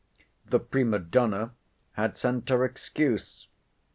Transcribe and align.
The 0.47 0.59
Prima 0.59 0.97
Donna 0.97 1.51
had 1.91 2.17
sent 2.17 2.49
her 2.49 2.65
excuse. 2.65 3.45